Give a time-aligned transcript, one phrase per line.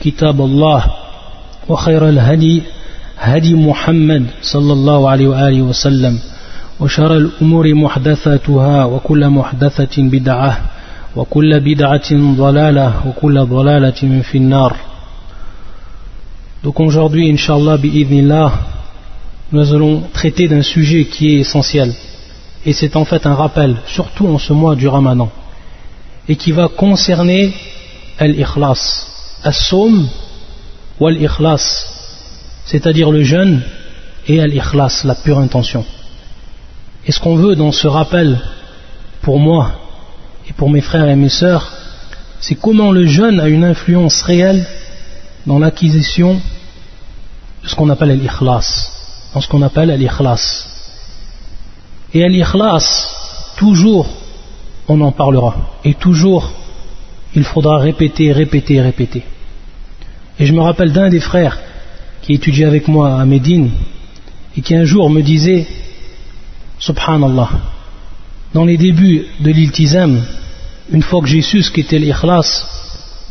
[0.00, 0.84] كتاب الله
[1.68, 2.62] وخير الهدي
[3.18, 6.18] هدي محمد صلى الله عليه وآله وسلم
[6.80, 10.60] وشر الأمور محدثاتها وكل محدثة بدعة
[11.16, 14.76] وكل بدعة ضلالة وكل ضلالة في النار
[16.62, 18.52] Donc aujourd'hui, Inch'Allah, bi'idhnillah,
[19.50, 21.94] nous allons traiter d'un sujet qui est essentiel.
[22.66, 25.30] Et c'est en fait un rappel, surtout en ce mois du Ramadan,
[26.28, 27.54] et qui va concerner
[28.18, 29.09] al-ikhlas,
[29.42, 30.08] as-sawm
[30.98, 31.62] wal-ikhlas,
[32.66, 33.62] c'est-à-dire le jeûne
[34.26, 35.84] et al-ikhlas, la pure intention.
[37.06, 38.38] Et ce qu'on veut dans ce rappel,
[39.22, 39.72] pour moi
[40.48, 41.72] et pour mes frères et mes sœurs,
[42.40, 44.66] c'est comment le jeûne a une influence réelle
[45.46, 46.40] dans l'acquisition
[47.62, 48.92] de ce qu'on appelle al-ikhlas,
[49.34, 50.66] dans ce qu'on appelle al-ikhlas.
[52.12, 53.08] Et al-ikhlas,
[53.56, 54.06] toujours
[54.88, 56.50] on en parlera, et toujours
[57.34, 59.22] il faudra répéter, répéter, répéter.
[60.38, 61.58] Et je me rappelle d'un des frères
[62.22, 63.70] qui étudiait avec moi à Médine
[64.56, 65.66] et qui un jour me disait
[66.78, 67.50] Subhanallah,
[68.54, 70.22] dans les débuts de l'iltizam,
[70.90, 72.66] une fois que j'ai su ce qu'était l'ikhlas,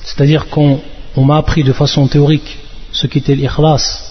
[0.04, 0.80] c'est-à-dire qu'on
[1.18, 2.58] m'a appris de façon théorique
[2.92, 4.04] ce qu'était l'ikhlas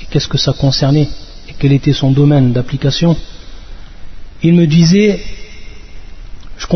[0.00, 1.08] et qu'est-ce que ça concernait
[1.48, 3.16] et quel était son domaine d'application,
[4.42, 5.20] il me disait
[6.58, 6.66] je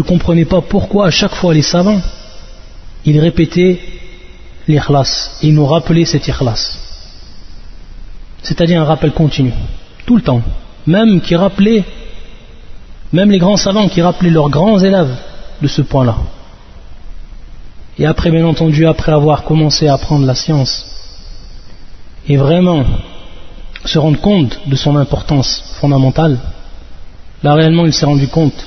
[0.00, 2.00] ne comprenais pas pourquoi à chaque fois les savants,
[3.04, 3.80] ils répétaient
[4.68, 6.78] l'ikhlas, ils nous rappelaient cet ikhlas.
[8.42, 9.52] C'est-à-dire un rappel continu,
[10.06, 10.42] tout le temps.
[10.86, 11.84] Même qui rappelaient,
[13.12, 15.14] même les grands savants qui rappelaient leurs grands élèves
[15.60, 16.16] de ce point-là.
[17.98, 20.86] Et après, bien entendu, après avoir commencé à apprendre la science,
[22.26, 22.84] et vraiment
[23.84, 26.38] se rendre compte de son importance fondamentale,
[27.42, 28.66] là réellement il s'est rendu compte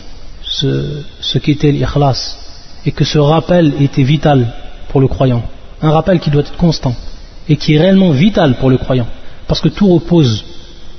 [0.54, 2.38] ce, qu'était l'ikhlas
[2.86, 4.54] et que ce rappel était vital
[4.90, 5.44] pour le croyant.
[5.82, 6.96] Un rappel qui doit être constant
[7.50, 9.08] et qui est réellement vital pour le croyant.
[9.48, 10.44] Parce que tout repose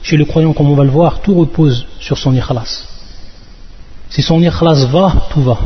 [0.02, 2.86] chez le croyant, comme on va le voir, tout repose sur son ikhlas.
[4.10, 5.58] Si son ikhlas va, tout va.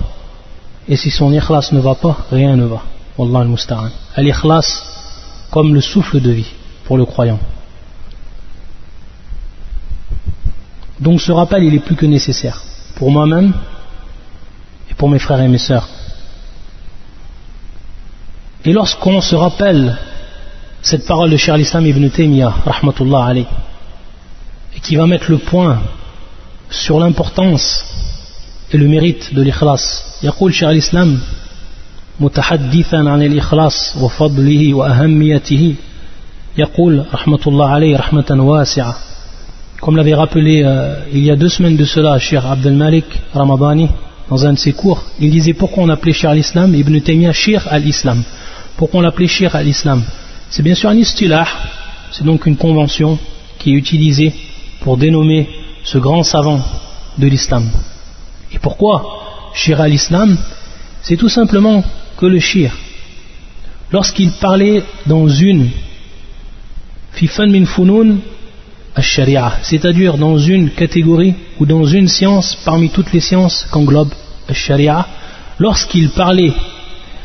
[0.89, 2.83] Et si son ikhlas ne va pas, rien ne va.
[3.17, 3.91] Wallah al-musta'an.
[4.15, 4.85] Al-ikhlas
[5.51, 6.53] comme le souffle de vie
[6.85, 7.41] pour le croyant.
[11.01, 12.63] Donc ce rappel, il est plus que nécessaire
[12.97, 13.53] pour moi-même
[14.98, 15.88] pour mes frères et mes sœurs.
[18.66, 19.98] Et lorsqu'on se rappelle
[20.82, 23.48] cette parole de Cheikh Islam ibn Taymiyyah, rahmatullah alayh,
[24.76, 25.82] et qui va mettre le point
[26.70, 27.86] sur l'importance
[28.72, 30.04] et le mérite de l'ikhlas.
[30.24, 31.20] يقول شيخ الإسلام
[32.20, 35.76] متحدثا عن الإخلاص وفضله وأهميته
[36.58, 38.96] يقول رحمة الله عليه رحمة واسعة
[39.82, 43.90] comme l'avait rappelé euh, il y a deux semaines de cela Cheikh Abdel Malik Ramadani
[44.29, 47.63] dans un de ses cours, il disait pourquoi on appelait Cheikh al-Islam Ibn Taymiyyah Cheikh
[47.69, 48.23] al-Islam.
[48.77, 50.03] Pourquoi on l'appelait Cheikh al-Islam
[50.51, 51.47] C'est bien sûr un istilah,
[52.13, 53.19] c'est donc une convention
[53.59, 54.33] qui est utilisée
[54.81, 55.49] pour dénommer
[55.83, 56.61] ce grand savant
[57.17, 57.69] de l'islam.
[58.53, 60.37] Et pourquoi Cheikh al-Islam
[61.03, 61.83] C'est tout simplement
[62.17, 62.71] que le Cheikh,
[63.91, 65.71] lorsqu'il parlait dans une
[67.13, 68.19] Fifan min funun
[69.63, 74.13] c'est-à-dire dans une catégorie ou dans une science parmi toutes les sciences qu'englobe
[74.53, 75.07] sharia
[75.59, 76.53] lorsqu'il parlait,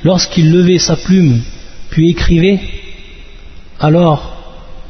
[0.04, 1.42] lorsqu'il levait sa plume,
[1.90, 2.60] puis écrivait,
[3.80, 4.34] alors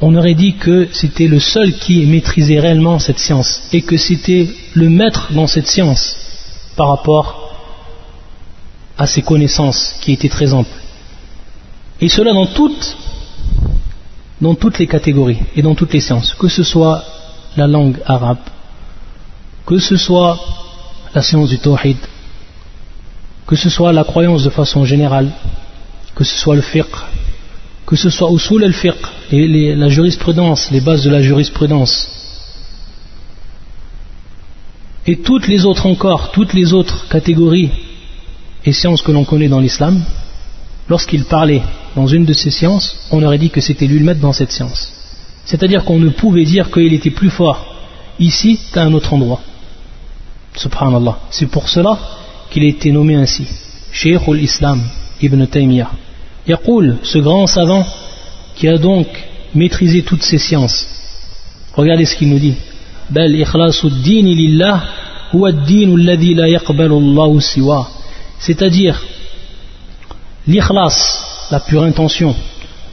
[0.00, 4.48] on aurait dit que c'était le seul qui maîtrisait réellement cette science et que c'était
[4.74, 6.16] le maître dans cette science
[6.76, 7.54] par rapport
[8.98, 10.80] à ses connaissances qui étaient très amples.
[12.00, 12.96] Et cela dans toutes,
[14.40, 17.04] dans toutes les catégories et dans toutes les sciences, que ce soit
[17.56, 18.38] la langue arabe,
[19.66, 20.38] que ce soit
[21.14, 21.96] la science du tawhid,
[23.46, 25.30] que ce soit la croyance de façon générale,
[26.14, 26.96] que ce soit le fiqh,
[27.86, 32.10] que ce soit usul al-fiqh, la jurisprudence, les bases de la jurisprudence,
[35.06, 37.70] et toutes les autres encore, toutes les autres catégories
[38.64, 40.02] et sciences que l'on connaît dans l'islam,
[40.88, 41.62] lorsqu'il parlait
[41.96, 44.52] dans une de ces sciences, on aurait dit que c'était lui le maître dans cette
[44.52, 44.92] science.
[45.44, 47.74] C'est-à-dire qu'on ne pouvait dire qu'il était plus fort
[48.18, 49.40] ici qu'à un autre endroit.
[50.56, 51.18] Subhanallah.
[51.30, 51.98] C'est pour cela
[52.50, 53.46] qu'il a été nommé ainsi.
[53.92, 54.82] Sheikh al-Islam
[55.20, 55.90] ibn Taymiyyah.
[56.46, 57.86] Yaqul, ce grand savant
[58.54, 59.06] qui a donc
[59.54, 60.86] maîtrisé toutes ces sciences.
[61.74, 62.54] Regardez ce qu'il nous dit.
[68.38, 69.02] C'est-à-dire
[70.46, 72.34] l'ikhlas, la pure intention,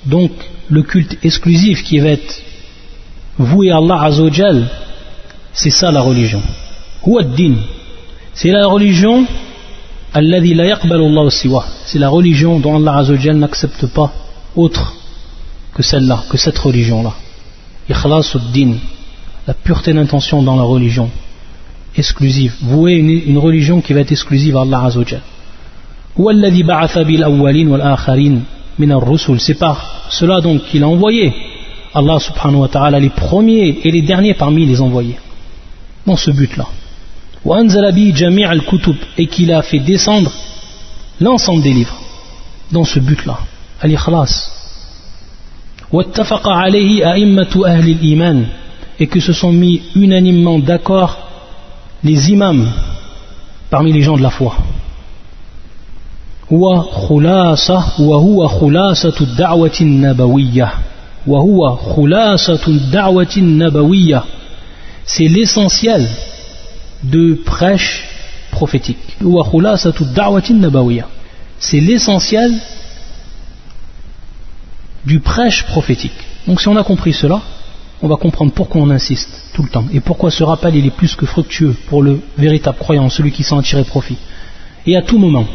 [0.05, 0.31] donc
[0.69, 2.41] le culte exclusif qui va être
[3.37, 4.67] voué à Allah Azzawajal,
[5.53, 6.41] c'est ça la religion.
[8.33, 9.25] C'est la religion
[11.85, 14.11] c'est la religion dont Allah Azzawajal n'accepte pas
[14.55, 14.93] autre
[15.73, 17.13] que celle-là, que cette religion-là.
[17.89, 18.73] Ikhlasuddin,
[19.47, 21.09] la pureté d'intention dans la religion,
[21.95, 22.53] exclusive.
[22.61, 25.21] Vouer une, une religion qui va être exclusive à Allah Azzawajal.
[29.37, 31.33] C'est par cela donc qu'il a envoyé
[31.93, 35.17] Allah subhanahu wa ta'ala les premiers et les derniers parmi les envoyés.
[36.05, 36.67] Dans ce but-là
[39.17, 40.31] et qu'il a fait descendre
[41.19, 41.97] l'ensemble des livres
[42.71, 43.39] dans ce but-là,
[43.81, 44.49] al-ikhlas.
[48.99, 51.17] et que se sont mis unanimement d'accord
[52.03, 52.69] les imams
[53.69, 54.55] parmi les gens de la foi.
[65.05, 66.07] C'est l'essentiel
[67.03, 68.03] de prêche
[68.51, 68.97] prophétique.
[71.57, 72.53] C'est l'essentiel
[75.05, 76.11] du prêche prophétique.
[76.47, 77.41] Donc si on a compris cela,
[78.01, 80.95] on va comprendre pourquoi on insiste tout le temps et pourquoi ce rappel il est
[80.95, 84.17] plus que fructueux pour le véritable croyant, celui qui s'en tirer profit.
[84.85, 85.45] Et à tout moment.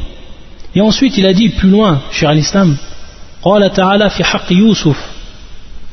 [0.75, 2.77] Et ensuite il a dit plus loin, cher l'islam,
[3.43, 5.05] قال تعالى في حق يوسف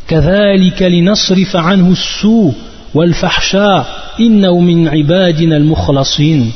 [0.08, 2.54] كذلك لنصرف عنه السوء
[2.94, 6.52] والفحشاء إنه من عبادنا المخلصين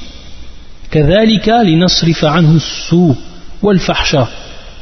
[0.91, 3.15] كذلك لنصرف عنه السوء
[3.63, 4.29] والفحشاء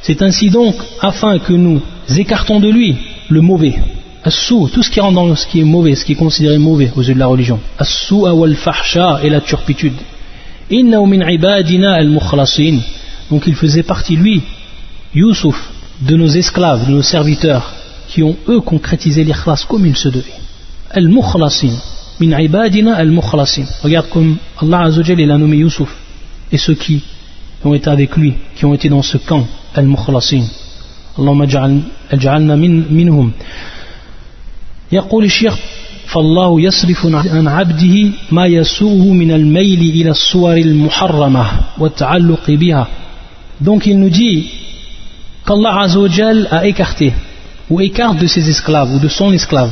[0.02, 1.82] C'est ainsi donc afin que nous
[2.16, 2.96] écartons de lui
[3.28, 3.74] le mauvais,
[4.24, 6.90] as-sou, tout ce qui rentre dans ce qui est mauvais, ce qui est considéré mauvais
[6.96, 9.98] aux yeux de la religion, as-sou wal fahsha et la turpitude.
[10.70, 12.78] Innahu min ibadina al-mukhlasin.
[13.30, 14.42] Donc il faisait partie lui,
[15.14, 15.70] Youssouf,
[16.00, 17.72] de nos esclaves, de nos serviteurs,
[18.08, 20.40] qui ont eux concrétisé l'ikhlas comme il se devait.
[20.90, 21.74] Al-mukhlasin.
[22.20, 23.64] min ibadina al-mukhlasin.
[23.82, 25.94] Regarde comme Allah Azzawajal il a nommé Youssouf
[26.52, 27.02] et ceux qui
[27.64, 30.44] ont été avec lui, qui ont été dans ce camp al-mukhlasin.
[31.18, 31.46] Allahumma
[32.12, 33.32] اجعلنا من منهم.
[34.92, 35.58] يقول الشيخ
[36.06, 41.46] فالله يصرف عن عبده ما يسوءه من الميل إلى الصور المحرمة
[41.78, 42.88] والتعلق بها.
[43.61, 44.49] donc il nous dit
[45.45, 47.13] qu'Allah Azzawajal a écarté
[47.69, 49.71] ou écarte de ses esclaves ou de son esclave.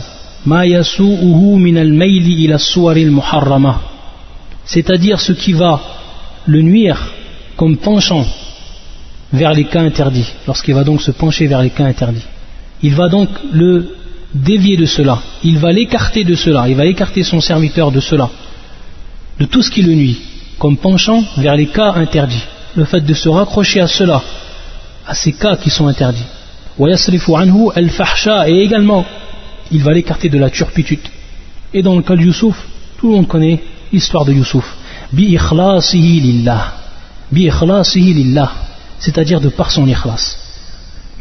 [4.65, 5.81] C'est-à-dire ce qui va
[6.45, 7.13] le nuire
[7.55, 8.25] comme penchant
[9.31, 12.25] vers les cas interdits, lorsqu'il va donc se pencher vers les cas interdits.
[12.81, 13.95] Il va donc le
[14.33, 18.29] dévier de cela, il va l'écarter de cela, il va écarter son serviteur de cela,
[19.39, 20.17] de tout ce qui le nuit,
[20.59, 22.43] comme penchant vers les cas interdits,
[22.75, 24.21] le fait de se raccrocher à cela,
[25.07, 26.25] à ces cas qui sont interdits.
[26.79, 29.05] Et également
[29.71, 30.99] il va l'écarter de la turpitude.
[31.73, 32.55] Et dans le cas de Youssouf,
[32.97, 33.59] tout le monde connaît
[33.91, 34.77] l'histoire de Youssouf.
[38.99, 40.37] C'est-à-dire de par son ikhlas.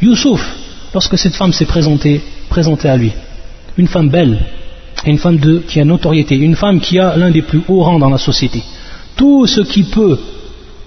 [0.01, 0.55] Youssouf,
[0.93, 3.11] lorsque cette femme s'est présentée, présentée à lui,
[3.77, 4.39] une femme belle,
[5.05, 8.09] une femme qui a notoriété, une femme qui a l'un des plus hauts rangs dans
[8.09, 8.63] la société,
[9.15, 10.19] tout ce qui peut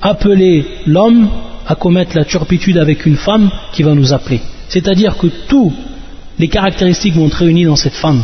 [0.03, 1.29] appeler l'homme
[1.67, 4.41] à commettre la turpitude avec une femme qui va nous appeler.
[4.69, 5.73] C'est-à-dire que tout
[6.39, 8.23] les caractéristiques vont être réunies dans cette femme.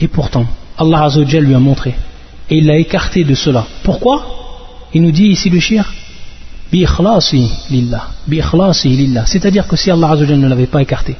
[0.00, 0.46] Et pourtant,
[0.78, 1.94] Allah Azzawajal lui a montré.
[2.50, 3.66] Et il l'a écarté de cela.
[3.82, 4.26] Pourquoi?
[4.94, 5.90] Il nous dit ici le shir
[6.72, 8.08] lillah.
[8.28, 9.26] lillah.
[9.26, 11.16] C'est-à-dire que si Allah Azzawajal ne l'avait pas écarté,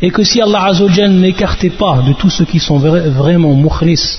[0.00, 4.18] et que si Allah Azzawajal n'écartait pas de tous ceux qui sont vraiment mukhlis,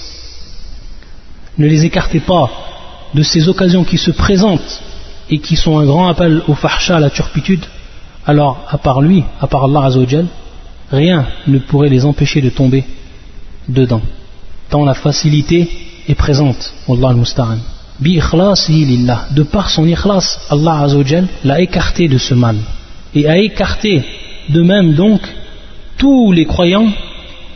[1.58, 2.50] ne les écartait pas
[3.14, 4.82] de ces occasions qui se présentent
[5.30, 7.66] et qui sont un grand appel au fahsha, à la turpitude,
[8.26, 10.28] alors à part lui, à part Allah Azzawajal,
[10.92, 12.84] rien ne pourrait les empêcher de tomber
[13.68, 14.02] dedans.
[14.70, 15.70] Tant la facilité
[16.08, 17.58] est présente, Allah al-Musta'an.
[18.00, 18.20] Bi
[18.70, 22.58] lillah, de par son ikhlas, Allah Azzawajal l'a écarté de ce mal.
[23.16, 24.04] Et a écarté
[24.50, 25.22] de même donc
[25.98, 26.90] tous les croyants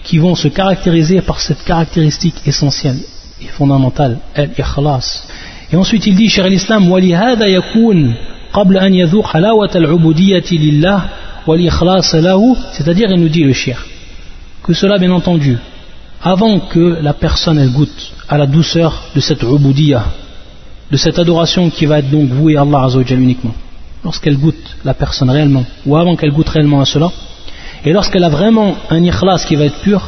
[0.03, 2.99] qui vont se caractériser par cette caractéristique essentielle
[3.41, 5.27] et fondamentale, al-ikhlas.
[5.72, 8.14] Et ensuite il dit, cher l'islam, وَلِهَذَا يَكُونَ
[8.52, 11.00] قَبْلَ أَنْ يَذُوقَ حَلَاوَةَ الْعُبُودِيَّةِ لِلَّهِ
[11.46, 13.82] وَالْإِخْلَاصَ لَهُ C'est-à-dire, il nous dit le shir,
[14.62, 15.56] que cela, bien entendu,
[16.22, 20.04] avant que la personne elle goûte à la douceur de cette ubudiyya,
[20.90, 23.54] de cette adoration qui va être donc vouée à Allah Azzawajal uniquement,
[24.04, 27.10] lorsqu'elle goûte la personne réellement, ou avant qu'elle goûte réellement à cela,
[27.84, 30.02] et lorsqu'elle a vraiment un ikhlas qui va être pur,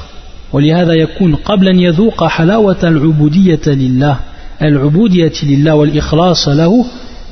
[0.55, 4.17] ولهذا يكون قبل أن يذوق حلاوة العبودية لله
[4.63, 6.87] العبودية لله والإخلاص له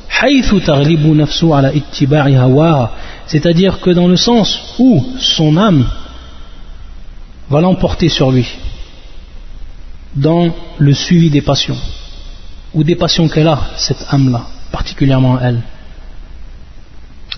[0.08, 2.90] حيث تغلب نفسه على اتباع هواها
[3.26, 5.84] c'est-à-dire que dans le sens où son âme
[7.50, 8.46] va l'emporter sur lui
[10.16, 11.78] dans le suivi des passions
[12.74, 15.60] ou des passions qu'elle a cette âme-là particulièrement elle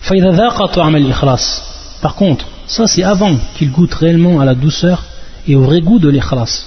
[0.00, 1.62] فإذا ذاق طعم الإخلاص
[2.02, 5.04] par contre ça, c'est avant qu'il goûte réellement à la douceur
[5.46, 6.64] et au vrai goût de l'ikhlas,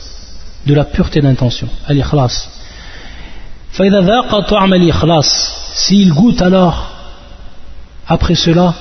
[0.65, 2.50] de la pureté d'intention, à l'ikhlas.
[5.74, 6.90] S'il goûte alors,
[8.06, 8.74] après cela,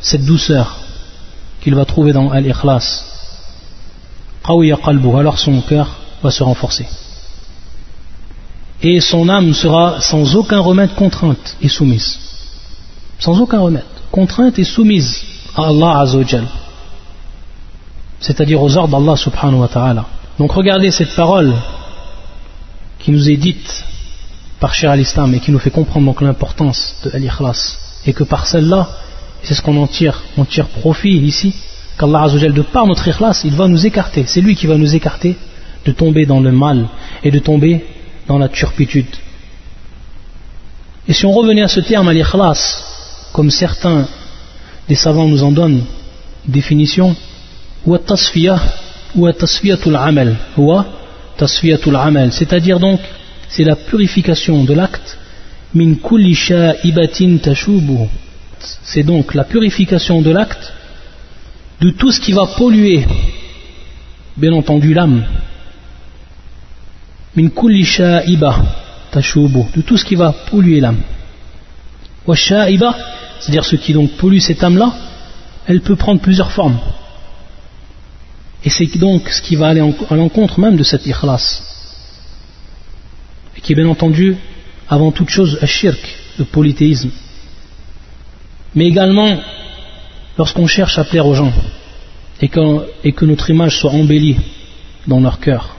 [0.00, 0.76] cette douceur
[1.62, 3.04] qu'il va trouver dans l'ikhlas,
[4.46, 5.88] alors son cœur
[6.22, 6.86] va se renforcer.
[8.82, 12.18] Et son âme sera sans aucun remède contrainte et soumise.
[13.18, 13.84] Sans aucun remède.
[14.10, 15.22] Contrainte et soumise
[15.56, 16.46] à Allah Azzawajal
[18.24, 20.06] c'est-à-dire aux ordres d'Allah subhanahu wa ta'ala.
[20.38, 21.52] Donc regardez cette parole
[22.98, 23.84] qui nous est dite
[24.64, 28.46] par Cher al-Islam et qui nous fait comprendre donc l'importance de l'ikhlas et que par
[28.46, 28.88] celle-là,
[29.42, 31.54] c'est ce qu'on en tire, on tire profit ici,
[31.98, 34.94] qu'Allah Azzawajal de par notre ikhlas, il va nous écarter, c'est lui qui va nous
[34.94, 35.36] écarter
[35.84, 36.88] de tomber dans le mal
[37.22, 37.84] et de tomber
[38.26, 39.14] dans la turpitude.
[41.08, 42.58] Et si on revenait à ce terme al-ikhlas,
[43.34, 44.08] comme certains
[44.88, 45.84] des savants nous en donnent
[46.48, 47.14] définition,
[52.30, 53.00] c'est-à-dire donc
[53.54, 55.16] c'est la purification de l'acte.
[55.74, 56.34] Min kulli
[58.82, 60.72] c'est donc la purification de l'acte
[61.80, 63.06] de tout ce qui va polluer
[64.36, 65.24] bien entendu l'âme.
[67.36, 67.84] Min kulli
[69.76, 71.02] de tout ce qui va polluer l'âme.
[72.26, 74.92] C'est-à-dire ce qui donc pollue cette âme là
[75.66, 76.78] elle peut prendre plusieurs formes.
[78.64, 79.80] Et c'est donc ce qui va aller
[80.10, 81.73] à l'encontre même de cet ikhlas.
[83.64, 84.36] Qui est bien entendu,
[84.88, 87.10] avant toute chose, un shirk, le polythéisme.
[88.76, 89.40] Mais également,
[90.38, 91.52] lorsqu'on cherche à plaire aux gens,
[92.40, 94.36] et que, notre image soit embellie
[95.08, 95.76] dans leur cœur,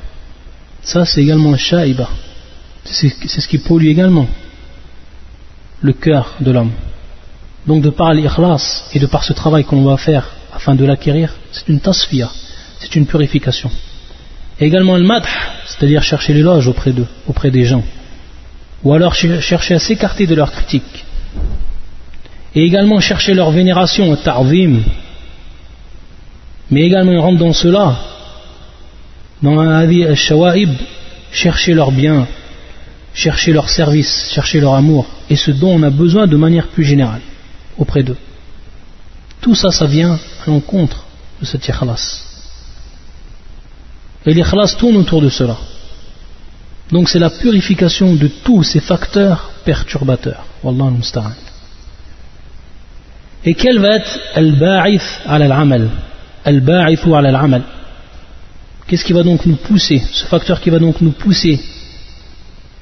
[0.82, 2.10] ça c'est également un sha'iba.
[2.84, 4.28] C'est ce qui pollue également
[5.82, 6.72] le cœur de l'homme.
[7.68, 11.34] Donc de par l'ikhlas et de par ce travail qu'on va faire afin de l'acquérir,
[11.52, 12.30] c'est une tasfiya
[12.80, 13.70] c'est une purification.
[14.60, 15.26] Et également le madh,
[15.66, 16.94] c'est-à-dire chercher l'éloge auprès
[17.28, 17.84] auprès des gens.
[18.84, 21.06] Ou alors chercher à s'écarter de leurs critiques.
[22.54, 24.84] Et également chercher leur vénération, ta'zim.
[26.72, 27.98] Mais également il rentre dans cela,
[29.42, 30.72] dans avis al-shawa'ib,
[31.32, 32.28] chercher leur bien,
[33.14, 36.84] chercher leur service, chercher leur amour, et ce dont on a besoin de manière plus
[36.84, 37.22] générale
[37.78, 38.18] auprès d'eux.
[39.42, 41.06] Tout ça, ça vient à l'encontre
[41.42, 42.35] de cette ikhlas.
[44.26, 45.58] Et l'ikhlas tourne autour de cela.
[46.92, 50.44] Donc c'est la purification de tous ces facteurs perturbateurs.
[50.64, 51.34] Wallah musta'an.
[53.44, 55.90] Et quel va être al-ba'ith al-amal?
[56.44, 57.64] Al-ba'ith al-amal.
[58.88, 60.02] Qu'est-ce qui va donc nous pousser?
[60.12, 61.60] Ce facteur qui va donc nous pousser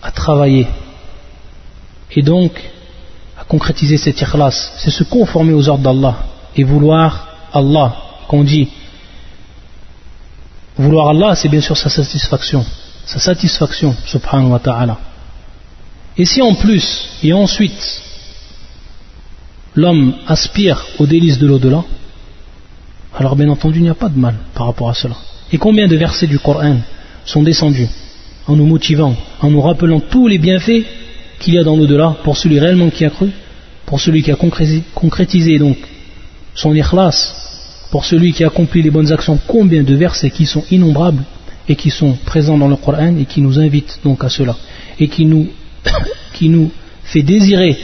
[0.01, 0.67] à travailler
[2.11, 2.61] et donc
[3.39, 6.15] à concrétiser cet ikhlas, c'est se conformer aux ordres d'Allah
[6.55, 7.95] et vouloir Allah,
[8.27, 8.69] qu'on dit
[10.77, 12.65] Vouloir Allah, c'est bien sûr sa satisfaction.
[13.05, 14.97] Sa satisfaction, subhanahu wa ta'ala.
[16.17, 18.01] Et si en plus, et ensuite,
[19.75, 21.83] l'homme aspire aux délices de l'au-delà,
[23.15, 25.15] alors bien entendu, il n'y a pas de mal par rapport à cela.
[25.51, 26.77] Et combien de versets du Coran
[27.25, 27.89] sont descendus
[28.47, 30.85] en nous motivant, en nous rappelant tous les bienfaits
[31.39, 33.29] qu'il y a dans l'au-delà pour celui réellement qui a cru,
[33.85, 35.77] pour celui qui a concrétisé donc
[36.55, 37.42] son ikhlas,
[37.93, 41.23] pour celui qui accomplit les bonnes actions, combien de versets qui sont innombrables
[41.69, 44.55] et qui sont présents dans le Coran et qui nous invitent donc à cela
[44.99, 45.47] et qui nous
[47.03, 47.77] fait désirer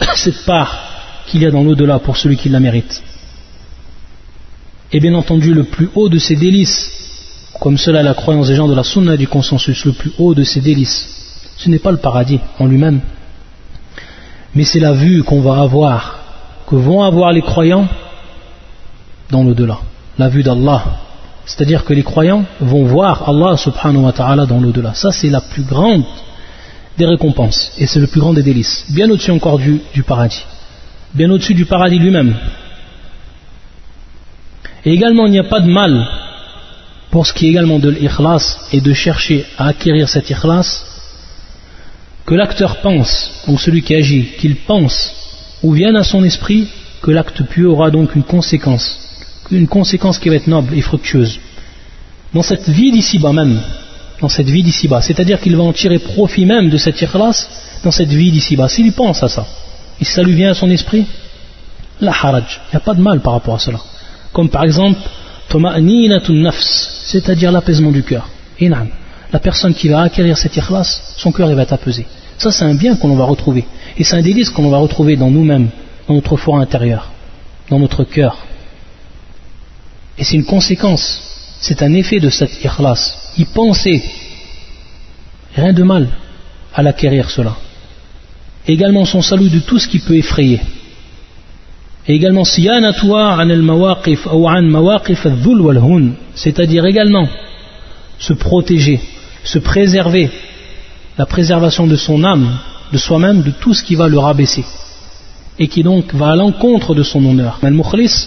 [0.16, 3.00] cette part qu'il y a dans l'au-delà pour celui qui la mérite.
[4.90, 6.90] Et bien entendu, le plus haut de ces délices,
[7.60, 10.42] comme cela la croyance des gens de la sunna du consensus, le plus haut de
[10.42, 13.00] ces délices, ce n'est pas le paradis en lui-même,
[14.56, 17.86] mais c'est la vue qu'on va avoir, que vont avoir les croyants
[19.30, 19.78] dans l'au-delà,
[20.18, 20.82] la vue d'Allah.
[21.46, 24.94] C'est-à-dire que les croyants vont voir Allah subhanahu wa ta'ala dans l'au-delà.
[24.94, 26.04] Ça, c'est la plus grande
[26.98, 30.44] des récompenses, et c'est le plus grand des délices, bien au-dessus encore du, paradis,
[31.14, 32.34] bien au-dessus du paradis lui-même.
[34.84, 36.06] Et également, il n'y a pas de mal
[37.10, 40.84] pour ce qui est également de l'ikhlas et de chercher à acquérir cet ikhlas,
[42.26, 45.14] que l'acteur pense, ou celui qui agit, qu'il pense,
[45.62, 46.68] ou vienne à son esprit
[47.00, 49.07] que l'acte pieux aura donc une conséquence,
[49.50, 51.38] une conséquence qui va être noble et fructueuse.
[52.34, 53.60] Dans cette vie d'ici-bas même,
[54.20, 57.48] dans cette vie d'ici-bas, c'est-à-dire qu'il va en tirer profit même de cet ikhlas
[57.84, 59.46] dans cette vie d'ici-bas, s'il pense à ça,
[60.00, 61.06] et si ça lui vient à son esprit,
[62.00, 63.78] la haraj, il n'y a pas de mal par rapport à cela.
[64.32, 65.00] Comme par exemple,
[65.54, 66.62] nafs,
[67.06, 68.28] c'est-à-dire l'apaisement du cœur.
[69.32, 72.06] La personne qui va acquérir cet ikhlas, son cœur va être apaisé.
[72.38, 73.64] Ça, c'est un bien qu'on va retrouver.
[73.96, 75.70] Et c'est un délice qu'on va retrouver dans nous-mêmes,
[76.06, 77.10] dans notre fort intérieur,
[77.68, 78.38] dans notre cœur.
[80.18, 81.22] Et c'est une conséquence,
[81.60, 83.32] c'est un effet de cet ikhlas.
[83.36, 84.02] Y penser,
[85.54, 86.08] rien de mal
[86.74, 87.56] à l'acquérir cela.
[88.66, 90.60] Également son salut de tout ce qui peut effrayer.
[92.06, 92.44] Et également
[96.34, 97.28] c'est-à-dire également
[98.18, 99.00] se protéger,
[99.44, 100.30] se préserver,
[101.16, 102.58] la préservation de son âme,
[102.92, 104.64] de soi-même, de tout ce qui va le rabaisser
[105.58, 107.58] et qui donc va à l'encontre de son honneur.
[107.62, 108.26] Mais mukhlis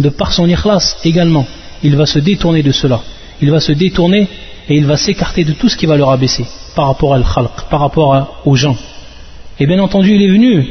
[0.00, 1.46] de par son ikhlas également,
[1.82, 3.00] il va se détourner de cela.
[3.40, 4.28] Il va se détourner
[4.68, 7.68] et il va s'écarter de tout ce qui va le rabaisser par rapport à al-khalq,
[7.70, 8.76] par rapport aux gens.
[9.58, 10.66] Et bien entendu, il est venu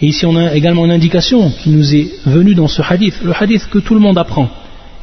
[0.00, 3.32] et ici on a également une indication qui nous est venue dans ce hadith, le
[3.34, 4.48] hadith que tout le monde apprend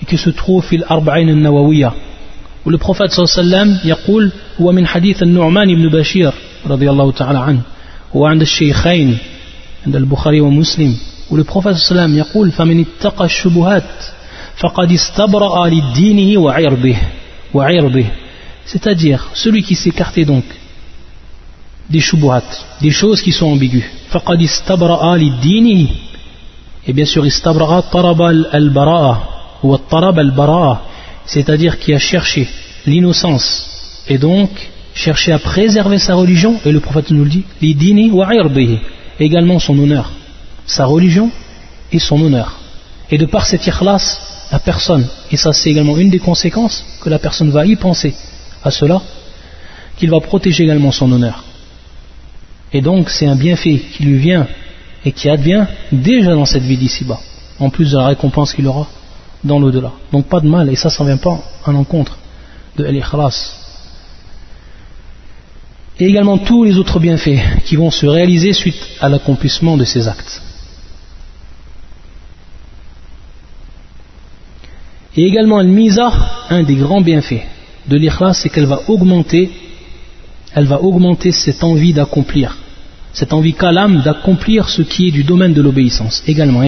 [0.01, 1.93] et qui se trouve fil arba'in al-nawawiyya
[2.65, 6.31] où le prophète sallallahu يقول هو من حديث النعمان بن بشير
[6.65, 7.61] رضي الله تعالى عنه
[8.13, 9.17] وعند الشيخين
[9.85, 10.95] عند البخاري ومسلم
[11.29, 13.91] où le prophète sallallahu يقول فمن اتقى الشبهات
[14.57, 16.95] فقد استبرأ لدينه وعرضه
[17.53, 18.05] وعرضه
[18.65, 20.45] c'est-à-dire celui qui s'écartait donc
[21.89, 22.43] des shubuhat,
[22.81, 23.83] des choses qui sont ambiguës.
[24.09, 25.87] فَقَدْ اسْتَبْرَأَ لِلدِّينِ
[26.87, 29.13] Et bien sûr, istabra'a tarab al-bara'a,
[29.63, 30.81] ou tarab al-bara'a,
[31.25, 32.47] c'est-à-dire qui a cherché
[32.85, 34.49] l'innocence, et donc
[34.93, 38.29] cherché à préserver sa religion, et le prophète nous le dit, lidini wa
[39.19, 40.11] également son honneur,
[40.68, 41.30] sa religion
[41.90, 42.60] et son honneur.
[43.10, 44.20] Et de par cet ikhlas,
[44.52, 48.14] la personne, et ça c'est également une des conséquences, que la personne va y penser
[48.62, 49.00] à cela,
[49.96, 51.42] qu'il va protéger également son honneur.
[52.72, 54.46] Et donc c'est un bienfait qui lui vient
[55.04, 57.20] et qui advient déjà dans cette vie d'ici-bas,
[57.58, 58.86] en plus de la récompense qu'il aura
[59.42, 59.92] dans l'au-delà.
[60.12, 62.18] Donc pas de mal, et ça, ça ne vient pas en encontre
[62.76, 63.54] de l'ikhlas.
[65.98, 70.06] Et également tous les autres bienfaits qui vont se réaliser suite à l'accomplissement de ces
[70.06, 70.42] actes.
[75.16, 76.12] Et également, le misa,
[76.50, 77.44] un des grands bienfaits
[77.88, 79.50] de l'ikhlas, c'est qu'elle va augmenter
[80.54, 82.56] elle va augmenter cette envie d'accomplir,
[83.12, 86.62] cette envie kalam d'accomplir ce qui est du domaine de l'obéissance, également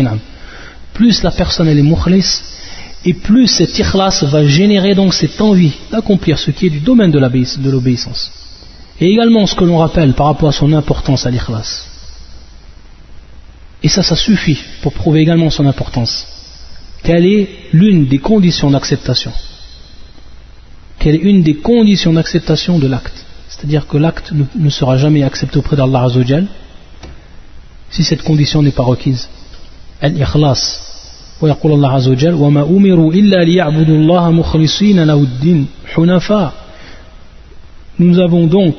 [0.95, 2.43] Plus la personne est mukhlis,
[3.05, 7.11] et plus cet ikhlas va générer donc cette envie d'accomplir ce qui est du domaine
[7.11, 8.31] de l'obéissance.
[9.01, 11.87] Et également ce que l'on rappelle par rapport à son importance à l'ikhlas.
[13.83, 16.27] Et ça, ça suffit pour prouver également son importance
[17.04, 19.32] Quelle est l'une des conditions d'acceptation
[21.00, 25.60] Quelle est une des conditions d'acceptation de l'acte c'est-à-dire que l'acte ne, sera jamais accepté
[25.60, 26.48] auprès d'Allah Azzawajal
[27.90, 29.30] si cette condition n'est pas requise.
[30.02, 30.82] Al-Ikhlas.
[31.42, 36.54] ويقول الله عز وجل وما أمروا إلا ليعبدوا الله مخلصين له الدين حنفاء
[38.00, 38.76] nous avons donc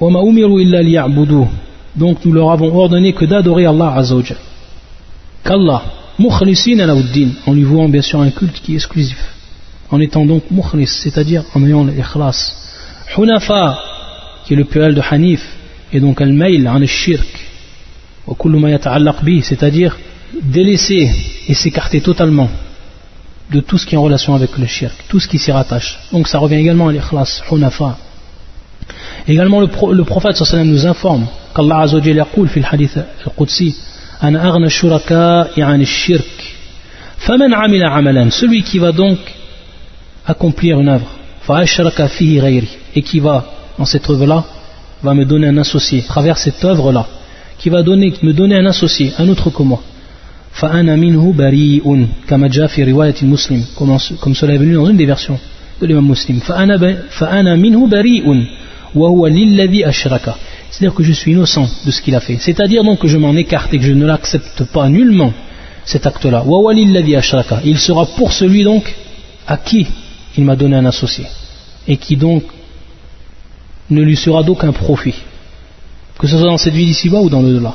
[0.00, 1.48] وما أمروا إلا ليعبدوه
[1.96, 4.32] donc nous leur avons ordonné que d'adorer Allah Azza wa qu'Allah
[5.44, 9.17] مخلصين له الدين en lui vouant bien sûr un culte qui est exclusif
[9.91, 12.55] en étant donc mukhlis c'est-à-dire en ayant l'ikhlas
[13.17, 13.79] Hunafa,
[14.45, 15.41] qui est le pluriel de Hanif,
[15.93, 17.45] et donc al-mail an shirk
[19.43, 19.97] c'est-à-dire
[20.41, 21.09] délaisser
[21.47, 22.49] et s'écarter totalement
[23.49, 25.99] de tout ce qui est en relation avec le shirk, tout ce qui s'y rattache.
[26.11, 27.97] Donc ça revient également à l'ikhlas, hunafa.
[29.25, 32.97] Également le, pro, le prophète nous informe qu'Allah azza wa jalla yaqul fi al-hadith
[34.20, 36.56] al-qudsi ana aghna shuraka'i an shirk
[37.18, 39.18] faman amila amalan celui qui va donc
[40.26, 41.06] accomplir une œuvre
[42.94, 43.44] et qui va,
[43.78, 44.44] dans cette œuvre-là,
[45.02, 47.06] va me donner un associé à travers cette œuvre-là,
[47.58, 49.82] qui va donner, me donner un associé, un autre que moi,
[50.52, 53.64] فأنا منه بريء كما جاء في رواية مسلم
[54.20, 55.38] comme cela est venu dans une des versions
[55.80, 56.40] de l'imam muslim
[57.10, 58.46] فأنا منه بريء
[58.94, 60.34] وهو للذي أشرك
[60.77, 62.37] c'est-à-dire que je suis innocent de ce qu'il a fait.
[62.39, 65.33] C'est-à-dire donc que je m'en écarte et que je ne l'accepte pas nullement,
[65.85, 66.43] cet acte-là.
[67.65, 68.95] Il sera pour celui donc
[69.47, 69.87] à qui
[70.37, 71.25] il m'a donné un associé
[71.87, 72.43] et qui donc
[73.89, 75.15] ne lui sera d'aucun profit,
[76.19, 77.73] que ce soit dans cette vie d'ici-bas ou dans le-delà.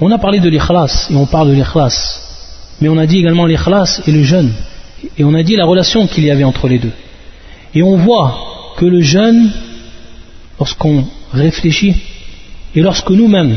[0.00, 2.20] On a parlé de l'ikhlas et on parle de l'ikhlas,
[2.80, 4.52] mais on a dit également l'ikhlas et le jeûne,
[5.18, 6.92] et on a dit la relation qu'il y avait entre les deux.
[7.74, 9.50] Et on voit que le jeûne,
[10.60, 11.96] lorsqu'on réfléchit,
[12.74, 13.56] et lorsque nous-mêmes,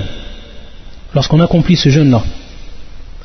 [1.14, 2.24] lorsqu'on accomplit ce jeûne-là,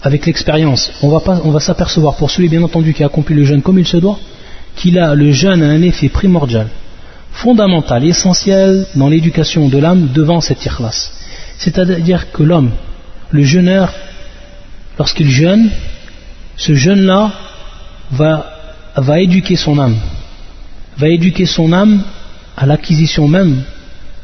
[0.02, 3.44] avec l'expérience, on va, on va s'apercevoir, pour celui bien entendu qui a accompli le
[3.44, 4.18] jeûne comme il se doit,
[4.74, 6.68] qu'il a le jeûne a un effet primordial,
[7.31, 11.12] fondamental, essentiel dans l'éducation de l'âme devant cette ikhlas.
[11.59, 12.70] C'est-à-dire que l'homme,
[13.31, 13.92] le jeûneur,
[14.98, 15.70] lorsqu'il jeûne,
[16.57, 17.33] ce jeûne-là
[18.11, 18.46] va,
[18.96, 19.96] va éduquer son âme,
[20.96, 22.02] va éduquer son âme
[22.57, 23.62] à l'acquisition même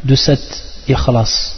[0.05, 1.58] de cette ikhlas.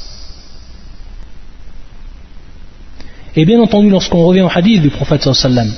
[3.36, 5.72] Et bien entendu, lorsqu'on revient au hadith du prophète sallam,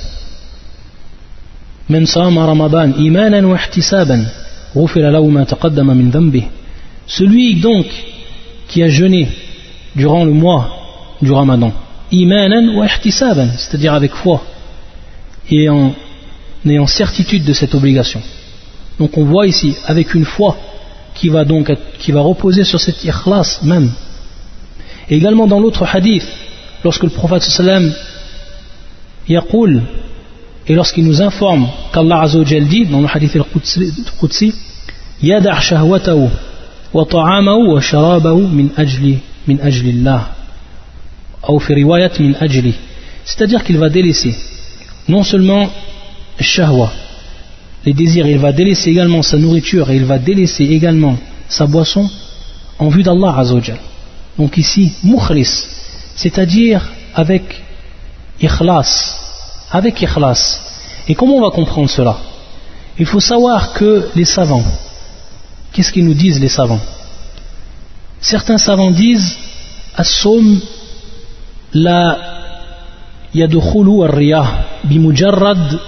[7.05, 7.85] celui donc
[8.67, 9.27] qui a jeûné
[9.95, 10.69] durant le mois
[11.21, 11.73] du ramadan
[12.11, 12.87] wa
[13.57, 14.43] c'est-à-dire avec foi
[15.49, 15.93] et en
[16.65, 18.21] ayant certitude de cette obligation.
[18.99, 20.55] Donc on voit ici, avec une foi
[21.15, 23.91] qui va donc qui va reposer sur cette ikhlas même.
[25.09, 26.27] Et également dans l'autre hadith,
[26.83, 27.93] lorsque le prophète sallam
[29.27, 29.81] yaqul
[30.67, 34.53] et lorsqu'il nous informe qu'Allah Azzawajal dit dans le hadith al-Qudsi
[35.21, 36.29] yada' shahwatahu
[36.93, 40.29] wa ta'amahu wa sharabahu min ajli min ajli Allah
[43.25, 44.33] c'est-à-dire qu'il va délaisser
[45.09, 45.69] non seulement
[46.39, 46.91] shahwa,
[47.85, 51.17] les désirs, il va délaisser également sa nourriture et il va délaisser également
[51.49, 52.09] sa boisson
[52.79, 53.77] en vue d'Allah Azzawajal.
[54.37, 55.67] Donc ici, mukhlis,
[56.15, 56.81] c'est-à-dire
[57.15, 57.63] avec
[58.39, 59.17] ikhlas,
[59.71, 60.59] avec ikhlas.
[61.07, 62.17] Et comment on va comprendre cela?
[62.97, 64.63] Il faut savoir que les savants,
[65.71, 66.79] qu'est-ce qu'ils nous disent les savants?
[68.21, 69.37] Certains savants disent
[71.73, 72.19] la
[73.35, 75.79] ar-riyah bimujarrad.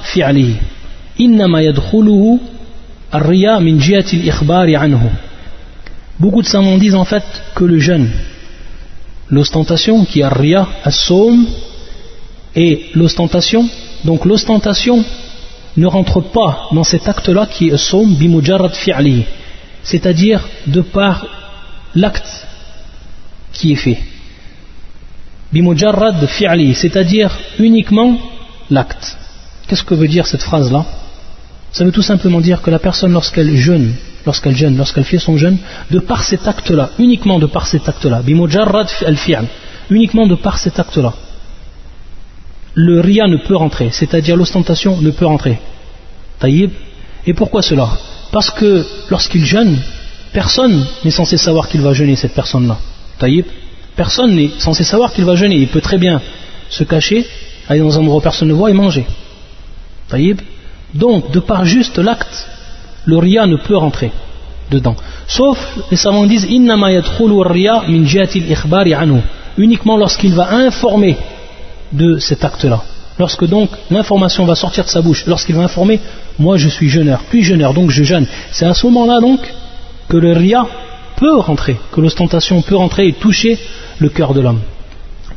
[6.20, 8.10] Beaucoup de savants disent en fait que le jeûne
[9.30, 11.46] l'ostentation qui est ria, as-sawm,
[12.56, 13.68] et l'ostentation,
[14.04, 15.04] donc l'ostentation
[15.76, 19.26] ne rentre pas dans cet acte-là qui est as-sawm bimujarrad fi'li,
[19.84, 21.26] c'est-à-dire de par
[21.96, 22.48] l'acte
[23.52, 24.00] qui est fait
[25.52, 28.18] bimujarrad fi'li, c'est-à-dire uniquement
[28.70, 29.18] l'acte.
[29.68, 30.86] Qu'est-ce que veut dire cette phrase-là?
[31.72, 33.94] Ça veut tout simplement dire que la personne, lorsqu'elle jeûne,
[34.26, 35.58] lorsqu'elle jeûne, lorsqu'elle fait son jeûne,
[35.92, 38.22] de par cet acte-là, uniquement de par cet acte-là,
[39.90, 41.14] uniquement de par cet acte-là,
[42.74, 45.60] le ria ne peut rentrer, c'est-à-dire l'ostentation ne peut rentrer.
[46.40, 46.72] Taïb.
[47.26, 47.90] Et pourquoi cela?
[48.32, 49.80] Parce que lorsqu'il jeûne,
[50.34, 52.78] personne n'est censé savoir qu'il va jeûner cette personne-là.
[53.18, 53.46] Taïb.
[53.96, 55.56] Personne n'est censé savoir qu'il va jeûner.
[55.56, 56.22] Il peut très bien
[56.70, 57.26] se cacher,
[57.70, 59.06] aller dans un endroit où personne ne voit et manger.
[60.94, 62.48] Donc, de par juste l'acte,
[63.06, 64.12] le ria ne peut rentrer
[64.72, 64.96] dedans.
[65.28, 65.58] Sauf,
[65.91, 66.48] les savants disent,
[69.58, 71.18] uniquement lorsqu'il va informer
[71.91, 72.82] de cet acte-là.
[73.18, 76.00] Lorsque donc l'information va sortir de sa bouche, lorsqu'il va informer,
[76.38, 78.28] moi je suis jeûneur, puis jeûneur, donc je jeûne.
[78.52, 79.39] C'est à ce moment-là donc
[80.10, 80.65] que le ria
[81.15, 83.58] peut rentrer, que l'ostentation peut rentrer et toucher
[84.00, 84.60] le cœur de l'homme.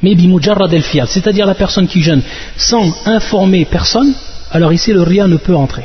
[0.03, 2.23] Mais bimujarrad el c'est-à-dire la personne qui jeûne
[2.57, 4.13] sans informer personne,
[4.51, 5.85] alors ici le ria ne peut entrer.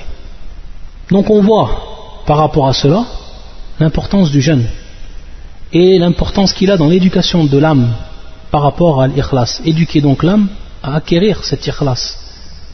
[1.13, 1.69] Donc on voit
[2.25, 3.05] par rapport à cela
[3.79, 4.65] l'importance du jeûne
[5.71, 7.87] et l'importance qu'il a dans l'éducation de l'âme
[8.49, 9.61] par rapport à l'ikhlas.
[9.63, 10.47] Éduquer donc l'âme
[10.81, 12.17] à acquérir cette ikhlas,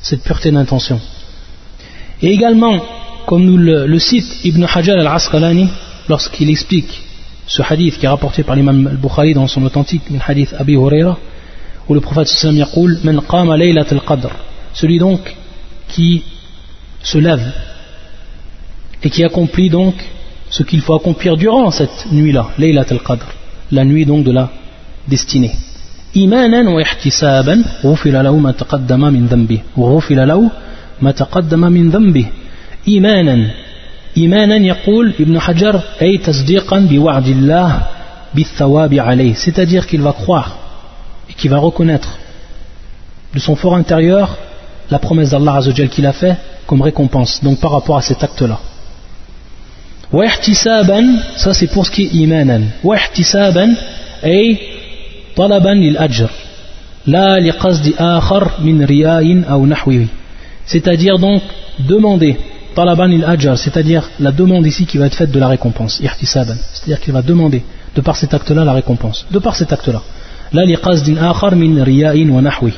[0.01, 1.01] cette pureté d'intention.
[2.21, 2.77] Et également,
[3.27, 5.67] comme nous le, le cite Ibn Hajar al-Asqalani
[6.07, 6.93] lorsqu'il explique
[7.45, 11.17] ce hadith qui est rapporté par l'imam al-Bukhari dans son authentique hadith Abi Huraira
[11.89, 12.65] où le prophète sallam
[13.03, 14.29] man qama al-qadr
[14.73, 15.35] celui donc
[15.89, 16.23] qui
[17.03, 17.51] se lève
[19.02, 19.94] et qui accomplit donc
[20.50, 23.26] ce qu'il faut accomplir durant cette nuit-là laylat al-qadr
[23.72, 24.50] la nuit donc de la
[25.08, 25.52] destinée
[26.14, 30.48] imanan wa ihtisaban ghufira lahu ma taqaddama min dhanbi ghufira lahu
[31.00, 32.26] ma taqaddama min dhanbi
[32.86, 33.50] imanan
[34.16, 37.82] إيمانا يقول ابن حجر أي تصديقا بوعد الله
[39.34, 40.56] c'est-à-dire qu'il va croire
[41.30, 42.18] et qu'il va reconnaître
[43.32, 44.36] de son fort intérieur
[44.90, 48.58] la promesse d'Allah Azzawajal qu'il a fait comme récompense, donc par rapport à cet acte-là.
[51.36, 52.62] ça c'est pour ce qui est imanan.
[52.84, 53.74] واحتسابا
[54.24, 54.58] أي
[55.36, 56.30] طلبا للأجر
[57.06, 60.06] لا لقصد آخر من رياء أو نحوه
[60.66, 61.42] c'est-à-dire donc
[61.78, 62.36] demander
[62.74, 66.56] talaban il ajr c'est-à-dire la demande ici qui va être faite de la récompense ihtisaban
[66.72, 67.62] c'est-à-dire qu'il va demander
[67.96, 70.02] de par cet acte-là la récompense de par cet acte-là
[70.52, 72.72] la liqasdin akhar min riya'in wa nahwi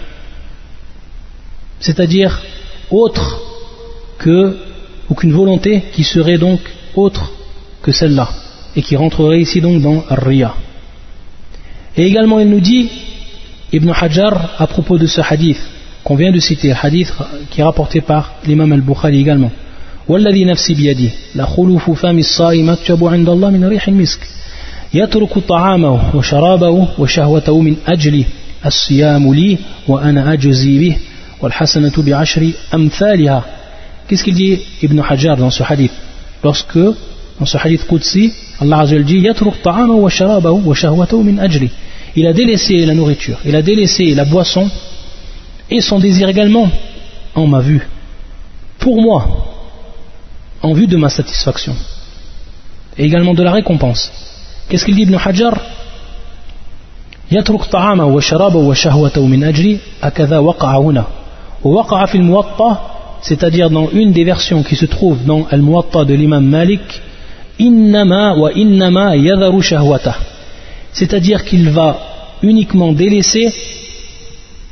[1.81, 2.33] c'est-à-dire
[2.91, 3.27] autre
[4.19, 4.57] que
[5.09, 6.61] ou qu'une volonté qui serait donc
[6.95, 7.33] autre
[7.83, 8.29] que celle-là
[8.75, 10.55] et qui rentrerait ici donc dans riya
[11.97, 12.89] et également il nous dit
[13.73, 15.59] Ibn Hajar à propos de ce hadith
[16.05, 17.13] qu'on vient de citer hadith
[17.51, 19.51] qui est rapporté par l'imam al-Bukhari également
[20.09, 24.21] والذي نفسي بيده لخلوف فم الصائم أكتب عند الله من ريح المسك
[24.95, 28.25] يترك طعامه وشرابه وشهوته من أجل
[28.67, 30.97] الصيام لي وأنا أجزي به
[31.43, 33.45] والحسنة بعشر أمثالها
[34.09, 35.91] Qu'est-ce qu'il dit Ibn Hajar dans ce hadith
[36.45, 36.79] Lorsque,
[37.39, 41.71] dans ce hadith Qudsi, Allah Azza dit يترك طعامه وشرابه وشهوته من أجلي
[42.17, 44.71] Il a délaissé la nourriture, il a délaissé la boisson
[45.71, 46.71] et son désir également
[47.35, 47.87] en ma vue.
[48.79, 49.27] Pour moi,
[50.63, 51.75] en vue de ma satisfaction
[52.97, 54.11] et également de la récompense.
[54.69, 55.55] Qu'est-ce qu'il dit Ibn Hajar
[57.33, 61.05] يترك طعامه وشرابه وشهوته من أجلي أكذا وقع هنا
[61.65, 62.91] ووقع في الموطأ
[63.23, 66.83] c'est-à-dire dans une des versions qui se trouve dans Al-Muwatta de l'imam Malik
[67.59, 70.17] innama wa innama yadharu shahwata
[70.93, 71.99] c'est-à-dire qu'il va
[72.43, 73.53] uniquement délaisser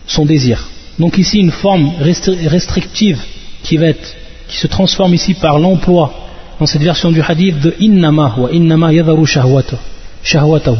[0.07, 3.20] son désir donc ici une forme restrictive
[3.62, 4.14] qui va être
[4.48, 6.12] qui se transforme ici par l'emploi
[6.61, 10.77] dans cette version du hadith de innama wa innama yadharu shahwatahu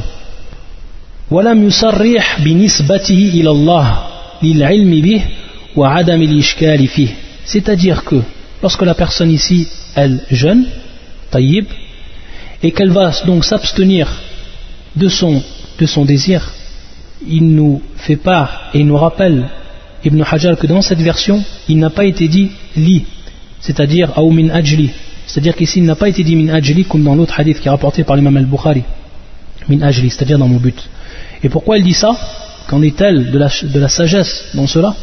[1.31, 3.99] ولم يصرح بنسبته إلى الله
[4.42, 5.23] للعلم به
[5.77, 7.09] وعدم الإشكال فيه
[7.52, 8.18] c'est-à-dire que
[8.62, 10.66] lorsque la personne ici elle jeûne
[11.32, 11.66] taïb
[12.62, 14.06] et qu'elle va donc s'abstenir
[14.96, 15.42] de son,
[15.80, 16.40] de son désir
[17.28, 19.50] il nous fait part et il nous rappelle
[20.06, 23.06] Ibn Hajar que dans cette version il n'a pas été dit li
[23.60, 24.92] c'est-à-dire ou min ajli
[25.26, 27.72] c'est-à-dire qu'ici il n'a pas été dit min ajli comme dans l'autre hadith qui est
[27.72, 28.84] rapporté par l'imam al-Bukhari
[29.68, 30.80] min ajli c'est-à-dire dans mon but.
[31.44, 32.12] Et pourquoi il dit ça?
[32.68, 34.96] Qu'en est-elle de la, de la sagesse dans cela?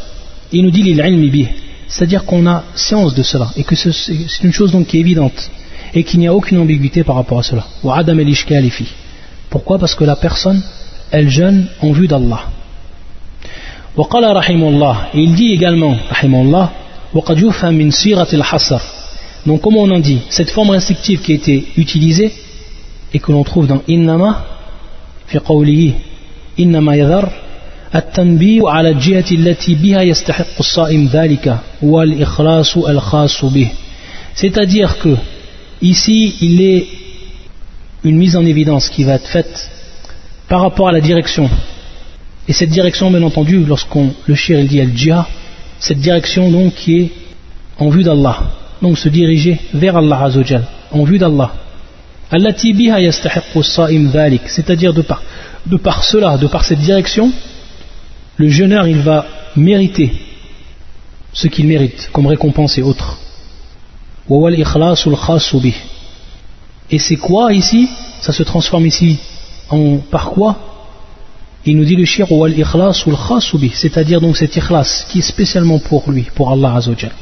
[0.51, 1.47] Il nous dit l'il'ilmi bih
[1.87, 5.49] c'est-à-dire qu'on a science de cela et que c'est une chose donc qui est évidente
[5.93, 7.65] et qu'il n'y a aucune ambiguïté par rapport à cela.
[9.49, 9.79] Pourquoi?
[9.79, 10.61] Parce que la personne
[11.11, 12.49] elle jeûne en vue d'Allah.
[13.97, 15.97] Et il dit également
[19.45, 22.33] donc comme on en dit cette forme restrictive qui a été utilisée
[23.13, 24.45] et que l'on trouve dans innama
[25.25, 25.39] fi
[26.57, 27.29] innama yadhar
[27.94, 33.68] التنبيه على الجهة التي بها يستحق الصائم ذلك والإخلاص الخاص به
[34.34, 35.14] c'est-à-dire que
[35.82, 36.86] ici il est
[38.04, 39.70] une mise en évidence qui va être faite
[40.48, 41.50] par rapport à la direction
[42.48, 45.24] et cette direction bien entendu lorsqu'on le shir il dit al-jihad
[45.78, 47.10] cette direction donc qui est
[47.78, 48.38] en vue d'Allah
[48.80, 51.52] donc se diriger vers Allah Azzawajal en vue d'Allah
[52.30, 55.22] allati biha yastahiqqu as-sa'im dhalik c'est-à-dire de par
[55.66, 57.30] de par cela de par cette direction
[58.37, 60.11] le jeûneur, il va mériter
[61.33, 63.17] ce qu'il mérite comme récompense et autres.
[66.89, 67.89] Et c'est quoi ici?
[68.21, 69.19] Ça se transforme ici
[69.69, 70.55] en par quoi?
[71.65, 75.79] Il nous dit le shir wal ikhlasul khasubi, c'est-à-dire donc cet ikhlas qui est spécialement
[75.79, 77.13] pour lui, pour Allah Azza wa Jalla.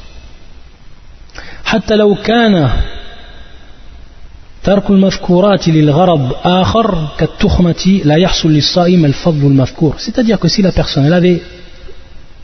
[4.64, 11.06] ترك المذكورات للغرض آخر كالتخمة لا يحصل للصائم الفضل المذكور c'est-à-dire que si la personne
[11.06, 11.40] elle avait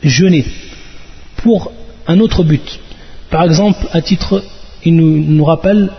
[0.03, 0.45] jeûné
[1.37, 1.71] pour
[2.07, 2.79] un autre but
[3.29, 4.43] par exemple à titre
[4.83, 5.91] il nous, nous rappelle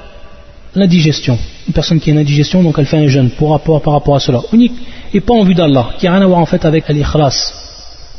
[0.75, 3.93] l'indigestion une personne qui a une indigestion donc elle fait un jeûne pour rapport, par
[3.93, 4.75] rapport à cela unique
[5.15, 7.39] et pas en vue d'Allah qui n'a rien à voir en fait avec l'ikhlas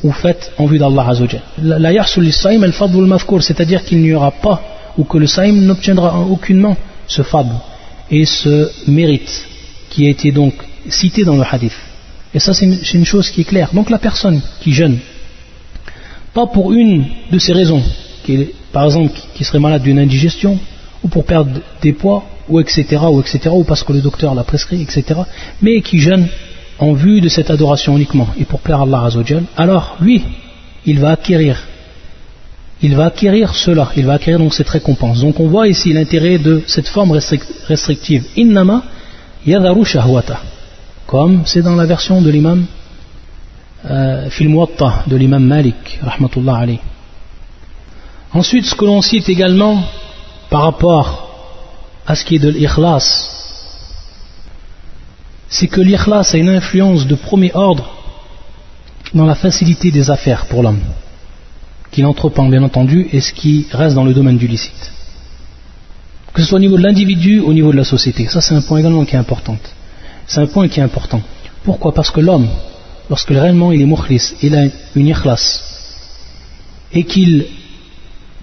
[0.06, 4.32] ou fait en vue d'Allah Azzawajal la yahsul lis-saim al-fadl al-mafkour c'est-à-dire qu'il n'y aura
[4.32, 4.62] pas
[4.98, 7.52] ou que le saïm n'obtiendra aucunement ce fadl
[8.11, 9.47] et ce mérite
[9.91, 10.55] qui a été donc
[10.89, 11.73] cité dans le hadith.
[12.35, 13.71] Et ça, c'est une, chose qui est claire.
[13.73, 14.99] Donc la personne qui jeûne,
[16.33, 17.83] pas pour une de ces raisons,
[18.25, 20.59] qui par exemple qui serait malade d'une indigestion,
[21.05, 24.43] ou pour perdre des poids, ou etc., ou etc., ou parce que le docteur l'a
[24.43, 25.21] prescrit, etc.,
[25.63, 26.27] mais qui jeûne
[26.81, 30.25] en vue de cette adoration uniquement, et pour plaire à Allah Azzawajal, alors lui,
[30.87, 31.63] il va acquérir
[32.85, 35.21] il va acquérir cela, il va acquérir donc cette récompense.
[35.21, 37.13] Donc on voit ici l'intérêt de cette forme
[37.67, 38.25] restrictive.
[38.37, 38.85] Innama
[39.47, 40.39] yadaru shahwata.
[41.07, 42.67] comme c'est dans la version de l'imam
[43.87, 44.29] euh,
[45.07, 46.81] de l'imam Malik, rahmatullah alayh.
[48.35, 49.83] Ensuite, ce que l'on cite également
[50.51, 51.07] par rapport
[52.07, 53.07] à ce qui est de l'ikhlas,
[55.49, 57.89] c'est que l'ikhlas a une influence de premier ordre
[59.15, 60.81] dans la facilité des affaires pour l'homme,
[61.95, 64.91] qu'il entreprend bien entendu et ce qui reste dans le domaine du licite.
[66.33, 68.27] Que ce soit au niveau de l'individu ou au niveau de la société.
[68.27, 69.57] Ça, c'est un point également qui est important.
[70.27, 71.23] C'est un point qui est important.
[71.63, 71.95] Pourquoi?
[71.95, 72.49] Parce que l'homme,
[73.09, 74.65] lorsque réellement il est mukhlis, il a
[74.97, 75.61] une ikhlas,
[76.93, 77.47] et qu'il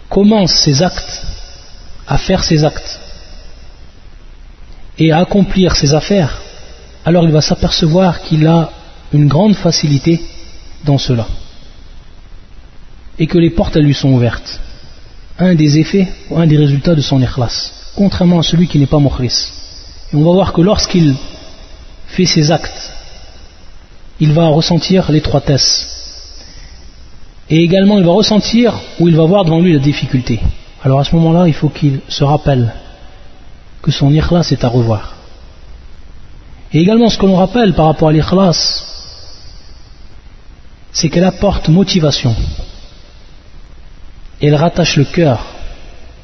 [0.07, 1.21] commence ses actes,
[2.07, 3.01] à faire ses actes,
[4.97, 6.41] et à accomplir ses affaires,
[7.03, 8.71] alors il va s'apercevoir qu'il a
[9.11, 10.21] une grande facilité
[10.85, 11.27] dans cela.
[13.19, 14.59] Et que les portes elles lui sont ouvertes.
[15.39, 17.71] Un des effets ou un des résultats de son ikhlas.
[17.95, 19.51] Contrairement à celui qui n'est pas mukhlis.
[20.11, 21.15] Et on va voir que lorsqu'il
[22.07, 22.91] fait ses actes,
[24.19, 25.87] il va ressentir l'étroitesse.
[27.49, 30.39] Et également il va ressentir ou il va voir devant lui la difficulté.
[30.83, 32.73] Alors à ce moment-là, il faut qu'il se rappelle
[33.81, 35.15] que son ikhlas est à revoir.
[36.73, 38.85] Et également ce que l'on rappelle par rapport à l'ikhlas,
[40.93, 42.35] c'est qu'elle apporte motivation
[44.40, 45.44] Et elle rattache le cœur.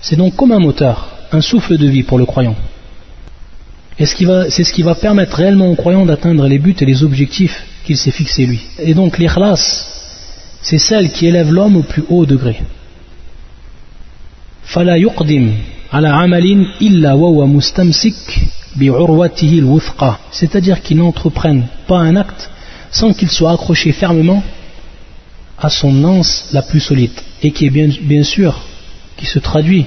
[0.00, 2.56] C'est donc comme un moteur, un souffle de vie pour le croyant.
[3.98, 7.64] Et c'est ce qui va permettre réellement au croyant d'atteindre les buts et les objectifs
[7.84, 8.60] qu'il s'est fixés lui.
[8.78, 9.86] Et donc l'ikhlas,
[10.62, 12.56] c'est celle qui élève l'homme au plus haut degré.
[14.64, 15.54] فلا يقدم
[15.92, 18.14] على عمل إلا وهو مستمسك
[18.76, 19.62] بعروته
[20.30, 22.50] c'est-à-dire qu'il n'entreprenne pas un acte
[22.90, 24.42] sans qu'il soit accroché fermement
[25.59, 28.59] à son anse la plus solide et qui est bien, sûr
[29.15, 29.85] qui se traduit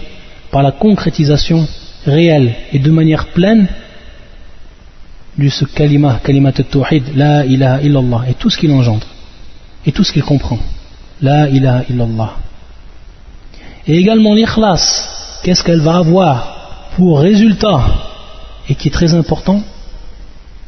[0.50, 1.66] par la concrétisation
[2.06, 3.68] réelle et de manière pleine
[5.38, 9.06] de ce kalima, kalima tawhid, la ilaha illallah, et tout ce qu'il engendre,
[9.86, 10.58] et tout ce qu'il comprend.
[11.22, 12.36] La ilaha illallah.
[13.86, 17.84] Et également l'ikhlas, qu'est-ce qu'elle va avoir pour résultat,
[18.68, 19.62] et qui est très important,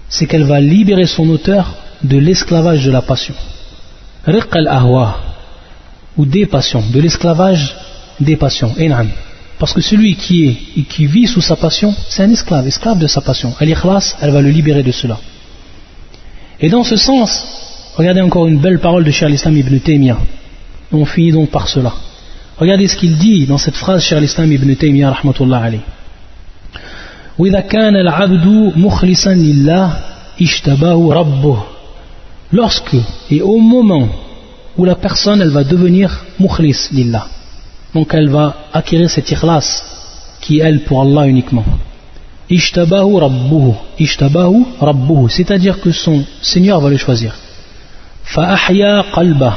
[0.09, 3.35] c'est qu'elle va libérer son auteur de l'esclavage de la passion.
[4.26, 5.20] Riq al-ahwa,
[6.18, 7.76] ou des passions, de l'esclavage
[8.20, 8.74] des passions.
[9.60, 13.08] Parce que celui qui, est, qui vit sous sa passion, c'est un esclave, esclave de
[13.08, 13.54] sa passion.
[13.60, 15.18] Al-ikhlas, elle va le libérer de cela.
[16.60, 17.44] Et dans ce sens,
[17.96, 20.18] regardez encore une belle parole de Cheikh Islam ibn Taymiyyah.
[20.92, 21.94] On finit donc par cela.
[22.58, 25.82] Regardez ce qu'il dit dans cette phrase, Cheikh Islam ibn Taymiyyah, rahmatullah alayhi.
[27.38, 29.94] وإذا كان العبد مخلصا لله
[30.42, 31.64] اشتباه ربه
[32.53, 32.97] lorsque
[33.31, 34.09] et au moment
[34.77, 37.27] où la personne elle va devenir mukhlis lillah
[37.95, 39.85] donc elle va acquérir cette ikhlas
[40.41, 41.65] qui est elle pour Allah uniquement.
[42.51, 47.35] Ishtabahu rabbuhu ishtabahu rabbuhu c'est-à-dire que son Seigneur va le choisir.
[48.25, 49.57] Fa'ahya qalbah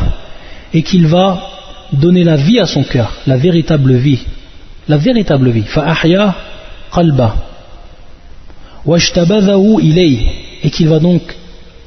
[0.73, 1.41] et qu'il va
[1.93, 4.21] donner la vie à son cœur la véritable vie
[4.87, 5.63] la véritable vie.
[5.63, 6.35] Fa'ahya
[6.93, 7.35] qalbah
[8.85, 10.27] washtabadahu ilayh
[10.63, 11.23] et qu'il va donc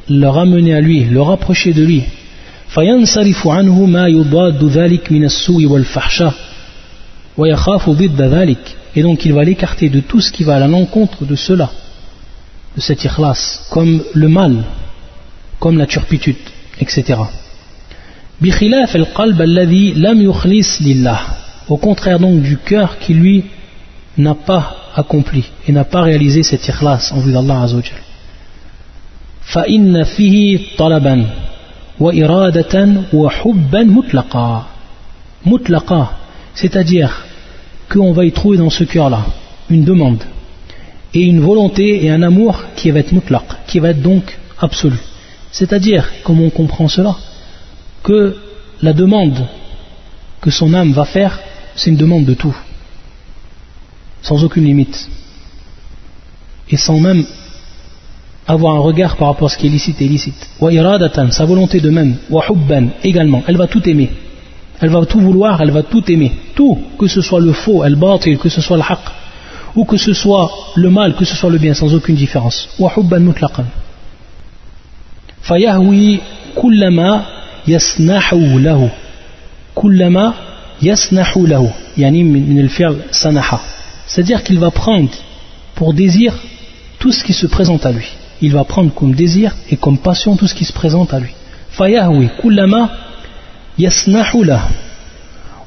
[0.09, 2.05] le ramener à lui, le rapprocher de lui.
[8.97, 11.71] Et donc il va l'écarter de tout ce qui va à l'encontre de cela,
[12.77, 14.65] de cette ikhlas, comme le mal,
[15.59, 16.37] comme la turpitude,
[16.81, 17.19] etc.
[21.69, 23.45] Au contraire donc du cœur qui lui
[24.17, 28.08] n'a pas accompli et n'a pas réalisé cette ikhlas en vue d'Allah Azzawajal.
[29.48, 31.26] فإن فيه طلبا
[32.00, 34.68] وإرادة وحبا مطلقا
[35.46, 36.08] مطلقا
[36.56, 37.26] c'est-à-dire
[37.90, 39.26] qu'on va y trouver dans ce cœur-là
[39.70, 40.24] une demande
[41.14, 44.98] et une volonté et un amour qui va être mutlaq, qui va être donc absolu.
[45.52, 47.16] C'est-à-dire, comme on comprend cela,
[48.02, 48.36] que
[48.82, 49.46] la demande
[50.42, 51.40] que son âme va faire,
[51.76, 52.56] c'est une demande de tout,
[54.22, 55.10] sans aucune limite,
[56.70, 57.26] et sans même
[58.49, 60.49] avoir un regard par rapport à ce qui est licite et illicite.
[60.59, 62.17] Wa iradatan, sa volonté de même.
[62.31, 63.43] Wa hubban, également.
[63.47, 64.11] Elle va tout aimer.
[64.81, 66.33] Elle va tout vouloir, elle va tout aimer.
[66.55, 69.01] Tout, que ce soit le faux, el batil, que ce soit le haq,
[69.77, 72.71] ou que ce soit le mal, que ce soit le bien, sans aucune différence.
[72.79, 73.67] Wa hubban mutlaqan.
[75.43, 76.21] Fayahwi
[76.55, 77.27] kullama
[77.67, 78.89] yasnahu lahu.
[79.75, 80.35] Kullama
[80.81, 81.69] yasnahu lahu.
[81.99, 83.61] Yani min al sanaha.
[84.07, 85.11] C'est-à-dire qu'il va prendre
[85.75, 86.33] pour désir
[86.99, 90.37] tout ce qui se présente à lui il va prendre comme désir et comme passion
[90.37, 91.31] tout ce qui se présente à lui.
[91.71, 92.91] Fayahwi kullama
[93.79, 94.47] yasnahu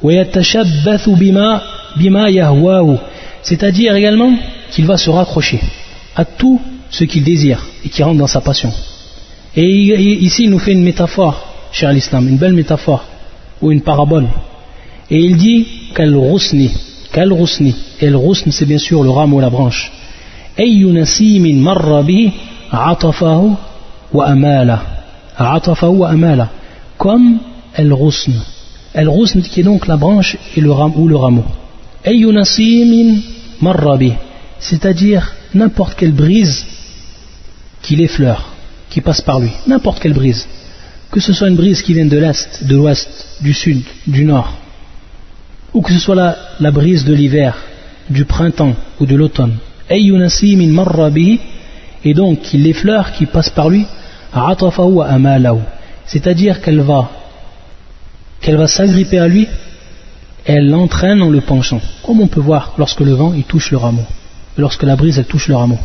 [0.01, 1.61] wa yatashabbathu bima
[1.97, 2.97] bima yahwahu.
[3.43, 4.33] C'est-à-dire également
[4.71, 5.59] qu'il va se raccrocher
[6.15, 8.71] à tout ce qu'il désire et qui rentre dans sa passion.
[9.55, 13.03] Et ici, il nous fait une métaphore, cher l'islam, une belle métaphore,
[13.61, 14.27] ou une parabole.
[15.09, 16.71] Et il dit qu'elle rousni,
[17.11, 17.75] qu'elle rousni.
[17.99, 19.91] Et le rousn, c'est bien sûr le rameau, la branche.
[26.97, 27.39] Comme
[27.75, 28.31] el rousn.
[28.93, 31.43] El rousn qui est donc la branche et le rameau, ou le rameau.
[34.59, 36.65] C'est-à-dire n'importe quelle brise
[37.81, 38.51] qui l'effleure
[38.89, 40.47] qui passe par lui, n'importe quelle brise,
[41.11, 44.53] que ce soit une brise qui vient de l'est, de l'ouest, du sud, du nord,
[45.73, 47.57] ou que ce soit la, brise de l'hiver,
[48.09, 49.57] du printemps ou de l'automne,
[52.03, 53.85] et donc qui l'effleure, qui passe par lui,
[56.05, 57.09] c'est-à-dire qu'elle va
[58.39, 59.47] qu'elle va s'agripper à lui,
[60.45, 63.77] elle l'entraîne en le penchant, comme on peut voir lorsque le vent il touche le
[63.77, 64.05] rameau,
[64.57, 65.77] lorsque la brise elle touche le rameau.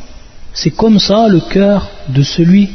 [0.54, 2.70] C'est comme ça le cœur de celui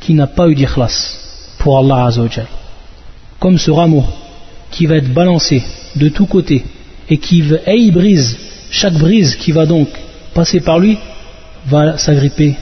[0.00, 2.46] qui n'a pas eu d'ikhlas pour Allah Azzawajal.
[3.40, 4.04] Comme ce rameau
[4.70, 5.62] qui va être balancé
[5.96, 6.64] de tous côtés
[7.08, 8.36] et qui et brise,
[8.70, 9.88] chaque brise qui va donc
[10.34, 10.98] passer par lui
[11.68, 12.56] va s'agripper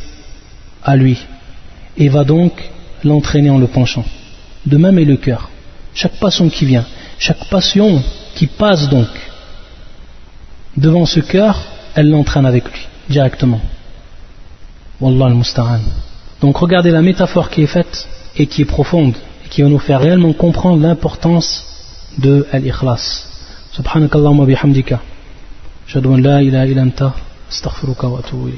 [0.82, 1.18] à lui
[1.96, 2.52] et va donc
[3.04, 4.04] l'entraîner en le penchant.
[4.64, 5.48] De même est le cœur.
[5.94, 6.84] Chaque passion qui vient,
[7.18, 8.02] chaque passion
[8.34, 9.08] qui passe donc
[10.76, 11.62] devant ce cœur,
[11.94, 13.60] elle l'entraîne avec lui directement.
[15.00, 15.80] Wallah al-Musta'an.
[16.40, 19.78] Donc regardez la métaphore qui est faite et qui est profonde et qui va nous
[19.78, 21.64] faire réellement comprendre l'importance
[22.18, 23.02] de l'ikhlas.
[23.72, 25.00] Subhanakallahumma bihamdika.
[25.86, 27.14] Shadu an la ilaha illa anta
[27.48, 28.50] astaghfiruka wa atubu.